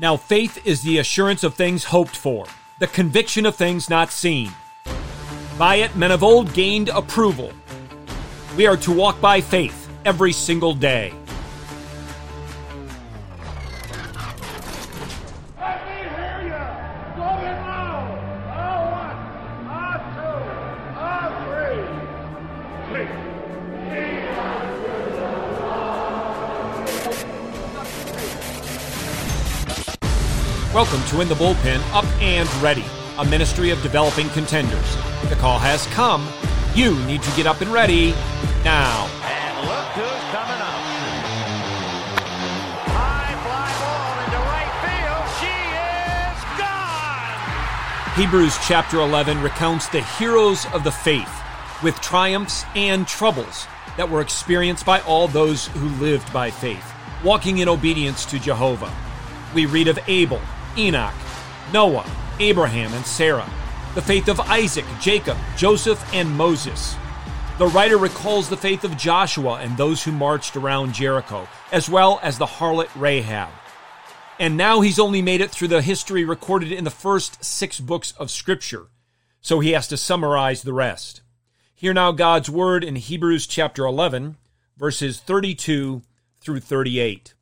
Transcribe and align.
Now, 0.00 0.16
faith 0.16 0.66
is 0.66 0.82
the 0.82 0.98
assurance 0.98 1.44
of 1.44 1.54
things 1.54 1.84
hoped 1.84 2.16
for, 2.16 2.46
the 2.80 2.88
conviction 2.88 3.46
of 3.46 3.54
things 3.54 3.88
not 3.88 4.10
seen. 4.10 4.52
By 5.56 5.76
it, 5.76 5.94
men 5.94 6.10
of 6.10 6.24
old 6.24 6.52
gained 6.52 6.88
approval. 6.88 7.52
We 8.56 8.66
are 8.66 8.76
to 8.78 8.90
walk 8.90 9.20
by 9.20 9.40
faith 9.40 9.88
every 10.04 10.32
single 10.32 10.74
day. 10.74 11.14
Let 15.60 15.86
me 15.86 16.04
Welcome 30.74 31.04
to 31.04 31.20
In 31.20 31.28
the 31.28 31.36
Bullpen 31.36 31.80
Up 31.92 32.04
and 32.20 32.52
Ready, 32.54 32.84
a 33.18 33.24
ministry 33.24 33.70
of 33.70 33.80
developing 33.80 34.28
contenders. 34.30 34.96
The 35.28 35.36
call 35.36 35.60
has 35.60 35.86
come. 35.94 36.28
You 36.74 36.96
need 37.04 37.22
to 37.22 37.36
get 37.36 37.46
up 37.46 37.60
and 37.60 37.72
ready 37.72 38.10
now. 38.64 39.06
And 39.22 39.68
look 39.68 39.86
who's 39.94 40.24
coming 40.34 40.58
up. 40.58 40.82
High 42.90 43.38
fly 43.46 43.70
ball 43.78 44.18
into 44.24 44.40
right 44.50 44.74
field. 44.82 45.26
She 45.38 45.54
is 46.26 46.42
gone. 46.58 48.16
Hebrews 48.16 48.58
chapter 48.66 48.98
11 48.98 49.42
recounts 49.42 49.86
the 49.90 50.02
heroes 50.02 50.66
of 50.72 50.82
the 50.82 50.90
faith 50.90 51.32
with 51.84 52.00
triumphs 52.00 52.64
and 52.74 53.06
troubles 53.06 53.68
that 53.96 54.10
were 54.10 54.20
experienced 54.20 54.84
by 54.84 54.98
all 55.02 55.28
those 55.28 55.68
who 55.68 55.88
lived 56.04 56.32
by 56.32 56.50
faith, 56.50 56.92
walking 57.22 57.58
in 57.58 57.68
obedience 57.68 58.26
to 58.26 58.40
Jehovah. 58.40 58.92
We 59.54 59.66
read 59.66 59.86
of 59.86 60.00
Abel, 60.08 60.40
Enoch, 60.76 61.14
Noah, 61.72 62.10
Abraham, 62.40 62.92
and 62.94 63.06
Sarah, 63.06 63.50
the 63.94 64.02
faith 64.02 64.28
of 64.28 64.40
Isaac, 64.40 64.84
Jacob, 65.00 65.36
Joseph, 65.56 66.04
and 66.12 66.30
Moses. 66.30 66.96
The 67.58 67.68
writer 67.68 67.96
recalls 67.96 68.48
the 68.48 68.56
faith 68.56 68.82
of 68.82 68.96
Joshua 68.96 69.60
and 69.60 69.76
those 69.76 70.02
who 70.02 70.10
marched 70.10 70.56
around 70.56 70.92
Jericho, 70.92 71.48
as 71.70 71.88
well 71.88 72.18
as 72.22 72.36
the 72.36 72.46
harlot 72.46 72.90
Rahab. 72.96 73.50
And 74.40 74.56
now 74.56 74.80
he's 74.80 74.98
only 74.98 75.22
made 75.22 75.40
it 75.40 75.52
through 75.52 75.68
the 75.68 75.80
history 75.80 76.24
recorded 76.24 76.72
in 76.72 76.82
the 76.82 76.90
first 76.90 77.44
six 77.44 77.78
books 77.78 78.12
of 78.18 78.30
Scripture, 78.30 78.88
so 79.40 79.60
he 79.60 79.70
has 79.70 79.86
to 79.88 79.96
summarize 79.96 80.62
the 80.62 80.72
rest. 80.72 81.22
Hear 81.72 81.94
now 81.94 82.10
God's 82.10 82.50
word 82.50 82.82
in 82.82 82.96
Hebrews 82.96 83.46
chapter 83.46 83.84
11, 83.84 84.36
verses 84.76 85.20
32 85.20 86.02
through 86.40 86.60
38. 86.60 87.34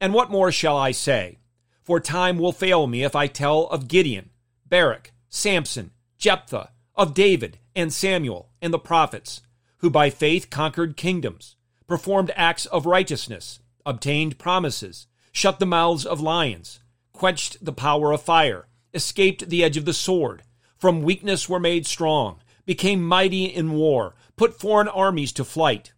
And 0.00 0.14
what 0.14 0.30
more 0.30 0.50
shall 0.50 0.78
I 0.78 0.92
say? 0.92 1.38
For 1.82 1.98
time 1.98 2.38
will 2.38 2.52
fail 2.52 2.86
me 2.86 3.02
if 3.02 3.16
I 3.16 3.26
tell 3.26 3.66
of 3.68 3.88
Gideon, 3.88 4.30
Barak, 4.68 5.12
Samson, 5.28 5.90
Jephthah, 6.18 6.70
of 6.94 7.14
David 7.14 7.58
and 7.74 7.92
Samuel 7.92 8.50
and 8.60 8.72
the 8.72 8.78
prophets, 8.78 9.40
who 9.78 9.90
by 9.90 10.10
faith 10.10 10.50
conquered 10.50 10.96
kingdoms, 10.96 11.56
performed 11.86 12.30
acts 12.36 12.66
of 12.66 12.86
righteousness, 12.86 13.60
obtained 13.84 14.38
promises, 14.38 15.08
shut 15.32 15.58
the 15.58 15.66
mouths 15.66 16.06
of 16.06 16.20
lions, 16.20 16.80
quenched 17.12 17.64
the 17.64 17.72
power 17.72 18.12
of 18.12 18.22
fire, 18.22 18.68
escaped 18.94 19.48
the 19.48 19.64
edge 19.64 19.76
of 19.76 19.84
the 19.84 19.92
sword, 19.92 20.42
from 20.76 21.02
weakness 21.02 21.48
were 21.48 21.60
made 21.60 21.86
strong, 21.86 22.40
became 22.64 23.02
mighty 23.02 23.46
in 23.46 23.72
war, 23.72 24.14
put 24.36 24.58
foreign 24.58 24.88
armies 24.88 25.32
to 25.32 25.44
flight. 25.44 25.92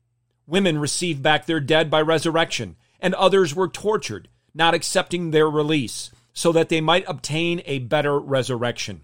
Women 0.46 0.78
received 0.78 1.22
back 1.22 1.46
their 1.46 1.60
dead 1.60 1.90
by 1.90 2.00
resurrection, 2.00 2.76
and 3.00 3.14
others 3.14 3.54
were 3.54 3.68
tortured, 3.68 4.28
not 4.54 4.74
accepting 4.74 5.30
their 5.30 5.50
release, 5.50 6.10
so 6.32 6.52
that 6.52 6.68
they 6.68 6.80
might 6.80 7.04
obtain 7.08 7.62
a 7.66 7.80
better 7.80 8.18
resurrection. 8.18 9.02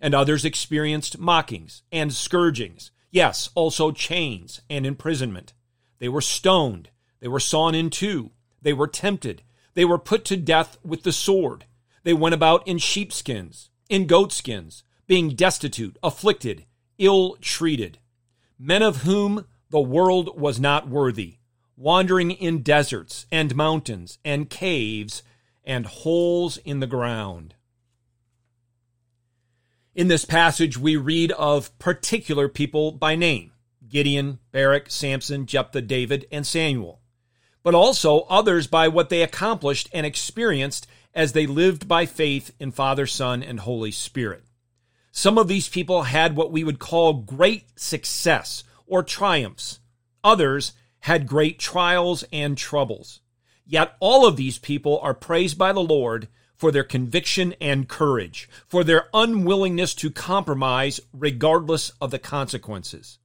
And 0.00 0.14
others 0.14 0.44
experienced 0.44 1.18
mockings 1.18 1.82
and 1.92 2.12
scourgings, 2.12 2.90
yes, 3.10 3.50
also 3.54 3.92
chains 3.92 4.60
and 4.68 4.86
imprisonment. 4.86 5.52
They 5.98 6.08
were 6.08 6.20
stoned, 6.20 6.90
they 7.20 7.28
were 7.28 7.40
sawn 7.40 7.74
in 7.74 7.90
two, 7.90 8.30
they 8.60 8.72
were 8.72 8.88
tempted, 8.88 9.42
they 9.74 9.84
were 9.84 9.98
put 9.98 10.24
to 10.26 10.36
death 10.36 10.78
with 10.84 11.02
the 11.02 11.12
sword. 11.12 11.66
They 12.02 12.14
went 12.14 12.34
about 12.34 12.66
in 12.68 12.78
sheepskins, 12.78 13.70
in 13.88 14.06
goatskins, 14.06 14.82
being 15.06 15.30
destitute, 15.30 15.98
afflicted, 16.02 16.66
ill 16.98 17.36
treated. 17.40 17.98
Men 18.58 18.82
of 18.82 19.02
whom 19.02 19.46
the 19.70 19.80
world 19.80 20.38
was 20.40 20.60
not 20.60 20.88
worthy, 20.88 21.38
wandering 21.76 22.30
in 22.30 22.62
deserts 22.62 23.26
and 23.30 23.54
mountains 23.54 24.18
and 24.24 24.48
caves 24.48 25.22
and 25.64 25.86
holes 25.86 26.56
in 26.58 26.80
the 26.80 26.86
ground. 26.86 27.54
In 29.94 30.08
this 30.08 30.24
passage, 30.24 30.76
we 30.76 30.96
read 30.96 31.32
of 31.32 31.76
particular 31.78 32.48
people 32.48 32.92
by 32.92 33.16
name 33.16 33.52
Gideon, 33.88 34.38
Barak, 34.52 34.90
Samson, 34.90 35.46
Jephthah, 35.46 35.82
David, 35.82 36.26
and 36.32 36.46
Samuel, 36.46 37.00
but 37.62 37.74
also 37.74 38.20
others 38.22 38.66
by 38.66 38.88
what 38.88 39.10
they 39.10 39.22
accomplished 39.22 39.88
and 39.92 40.04
experienced 40.04 40.86
as 41.14 41.32
they 41.32 41.46
lived 41.46 41.88
by 41.88 42.04
faith 42.04 42.54
in 42.60 42.72
Father, 42.72 43.06
Son, 43.06 43.42
and 43.42 43.60
Holy 43.60 43.90
Spirit. 43.90 44.44
Some 45.12 45.38
of 45.38 45.48
these 45.48 45.68
people 45.68 46.02
had 46.02 46.36
what 46.36 46.52
we 46.52 46.62
would 46.62 46.78
call 46.78 47.14
great 47.14 47.64
success 47.78 48.64
or 48.86 49.02
triumphs. 49.02 49.80
Others 50.22 50.72
had 51.06 51.28
great 51.28 51.56
trials 51.56 52.24
and 52.32 52.58
troubles. 52.58 53.20
Yet 53.64 53.94
all 54.00 54.26
of 54.26 54.34
these 54.34 54.58
people 54.58 54.98
are 54.98 55.14
praised 55.14 55.56
by 55.56 55.72
the 55.72 55.78
Lord 55.78 56.26
for 56.56 56.72
their 56.72 56.82
conviction 56.82 57.54
and 57.60 57.88
courage, 57.88 58.48
for 58.66 58.82
their 58.82 59.06
unwillingness 59.14 59.94
to 59.94 60.10
compromise 60.10 60.98
regardless 61.12 61.90
of 62.00 62.10
the 62.10 62.18
consequences. 62.18 63.20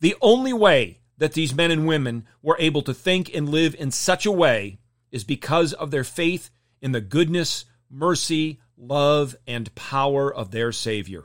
The 0.00 0.14
only 0.20 0.52
way 0.52 1.00
that 1.16 1.32
these 1.32 1.54
men 1.54 1.70
and 1.70 1.86
women 1.86 2.26
were 2.42 2.56
able 2.58 2.82
to 2.82 2.92
think 2.92 3.34
and 3.34 3.48
live 3.48 3.74
in 3.76 3.90
such 3.90 4.26
a 4.26 4.30
way 4.30 4.78
is 5.10 5.24
because 5.24 5.72
of 5.72 5.90
their 5.90 6.04
faith 6.04 6.50
in 6.82 6.92
the 6.92 7.00
goodness, 7.00 7.64
mercy, 7.90 8.60
love, 8.76 9.34
and 9.46 9.74
power 9.74 10.32
of 10.32 10.50
their 10.50 10.70
Savior. 10.70 11.24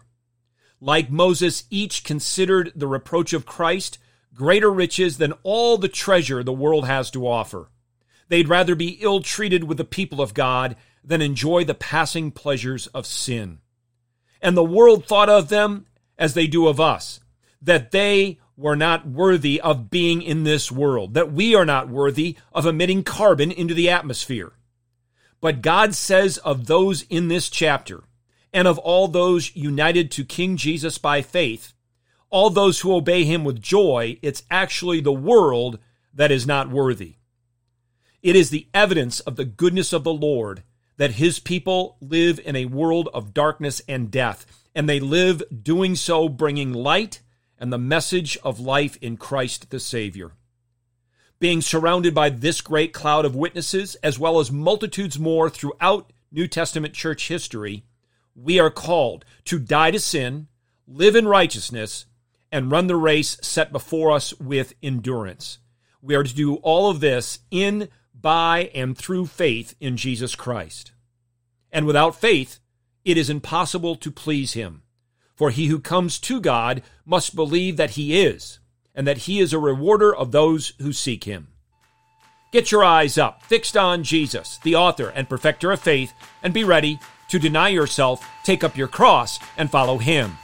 Like 0.80 1.10
Moses, 1.10 1.66
each 1.70 2.06
considered 2.06 2.72
the 2.78 2.88
reproach 2.88 3.34
of 3.34 3.46
Christ 3.46 3.98
greater 4.36 4.70
riches 4.70 5.18
than 5.18 5.34
all 5.44 5.78
the 5.78 5.88
treasure 5.88 6.44
the 6.44 6.54
world 6.54 6.86
has 6.86 7.10
to 7.12 7.28
offer. 7.28 7.70
They'd 8.28 8.50
rather 8.50 8.76
be 8.76 9.00
ill 9.02 9.22
treated 9.22 9.64
with 9.64 9.78
the 9.78 9.86
people 9.86 10.22
of 10.22 10.34
God 10.34 10.76
than 11.04 11.22
enjoy 11.22 11.64
the 11.64 11.74
passing 11.74 12.32
pleasures 12.32 12.88
of 12.88 13.06
sin. 13.06 13.60
And 14.42 14.58
the 14.58 14.64
world 14.64 15.06
thought 15.06 15.30
of 15.30 15.50
them 15.50 15.86
as 16.18 16.34
they 16.34 16.48
do 16.48 16.68
of 16.68 16.80
us, 16.80 17.20
that 17.62 17.92
they 17.92 18.40
were 18.58 18.76
not 18.76 19.08
worthy 19.08 19.60
of 19.60 19.90
being 19.90 20.22
in 20.22 20.44
this 20.44 20.72
world, 20.72 21.14
that 21.14 21.32
we 21.32 21.56
are 21.56 21.66
not 21.66 21.90
worthy 21.90 22.38
of 22.54 22.66
emitting 22.66 23.04
carbon 23.04 23.52
into 23.52 23.74
the 23.74 23.90
atmosphere. 23.90 24.54
But 25.42 25.62
God 25.62 25.94
says 25.94 26.38
of 26.40 26.68
those 26.68 27.04
in 27.04 27.28
this 27.28 27.50
chapter, 27.50 28.04
and 28.54 28.68
of 28.68 28.78
all 28.80 29.08
those 29.08 29.56
united 29.56 30.10
to 30.12 30.24
King 30.24 30.58
Jesus 30.58 30.98
by 30.98 31.22
faith, 31.22 31.74
all 32.30 32.50
those 32.50 32.82
who 32.82 32.96
obey 32.96 33.24
him 33.24 33.44
with 33.44 33.62
joy, 33.62 34.18
it's 34.22 34.44
actually 34.50 35.02
the 35.02 35.14
world 35.14 35.80
that 36.14 36.32
is 36.32 36.48
not 36.48 36.70
worthy. 36.70 37.16
It 38.22 38.36
is 38.36 38.50
the 38.50 38.68
evidence 38.74 39.20
of 39.20 39.36
the 39.36 39.46
goodness 39.46 39.94
of 39.94 40.04
the 40.04 40.14
Lord 40.14 40.64
that 40.98 41.12
his 41.12 41.40
people 41.40 41.98
live 42.02 42.40
in 42.44 42.56
a 42.56 42.66
world 42.66 43.10
of 43.14 43.34
darkness 43.34 43.82
and 43.88 44.10
death, 44.10 44.46
and 44.74 44.90
they 44.90 45.00
live 45.00 45.44
doing 45.64 45.96
so 45.96 46.30
bringing 46.30 46.74
light 46.74 47.22
and 47.60 47.72
the 47.72 47.78
message 47.78 48.38
of 48.44 48.60
life 48.60 48.98
in 49.02 49.18
Christ 49.18 49.70
the 49.70 49.80
Savior. 49.80 50.32
Being 51.40 51.62
surrounded 51.62 52.16
by 52.16 52.30
this 52.30 52.62
great 52.62 52.94
cloud 52.94 53.26
of 53.26 53.36
witnesses, 53.36 53.96
as 53.96 54.18
well 54.18 54.40
as 54.40 54.52
multitudes 54.52 55.20
more 55.20 55.50
throughout 55.50 56.12
New 56.32 56.48
Testament 56.48 56.94
church 56.94 57.28
history, 57.28 57.84
we 58.34 58.60
are 58.60 58.70
called 58.70 59.26
to 59.46 59.60
die 59.60 59.92
to 59.92 60.00
sin, 60.00 60.48
live 60.88 61.16
in 61.16 61.28
righteousness, 61.28 62.06
and 62.52 62.72
run 62.72 62.88
the 62.88 62.96
race 62.96 63.38
set 63.42 63.72
before 63.72 64.12
us 64.12 64.34
with 64.40 64.74
endurance. 64.82 65.60
We 66.02 66.16
are 66.16 66.24
to 66.24 66.36
do 66.36 66.56
all 66.58 66.90
of 66.90 67.00
this 67.00 67.40
in, 67.50 67.90
by, 68.14 68.70
and 68.74 68.98
through 68.98 69.26
faith 69.26 69.76
in 69.80 69.98
Jesus 69.98 70.36
Christ. 70.36 70.92
And 71.72 71.86
without 71.86 72.16
faith, 72.16 72.60
it 73.04 73.18
is 73.18 73.30
impossible 73.30 73.96
to 73.98 74.12
please 74.12 74.54
Him. 74.54 74.84
For 75.36 75.50
he 75.50 75.68
who 75.68 75.80
comes 75.80 76.18
to 76.20 76.40
God 76.40 76.82
must 77.06 77.36
believe 77.36 77.78
that 77.78 77.92
He 77.92 78.22
is, 78.22 78.60
and 78.94 79.06
that 79.08 79.20
He 79.20 79.40
is 79.40 79.52
a 79.52 79.60
rewarder 79.60 80.16
of 80.16 80.32
those 80.32 80.74
who 80.80 80.94
seek 80.94 81.26
Him. 81.26 81.50
Get 82.52 82.72
your 82.72 82.86
eyes 82.86 83.18
up, 83.18 83.44
fixed 83.44 83.76
on 83.76 84.04
Jesus, 84.04 84.60
the 84.64 84.76
author 84.76 85.10
and 85.10 85.28
perfecter 85.28 85.72
of 85.72 85.82
faith, 85.82 86.14
and 86.42 86.54
be 86.54 86.64
ready 86.64 87.00
to 87.30 87.40
deny 87.40 87.70
yourself, 87.70 88.26
take 88.44 88.64
up 88.64 88.78
your 88.78 88.88
cross, 88.88 89.40
and 89.58 89.70
follow 89.70 89.98
Him. 89.98 90.38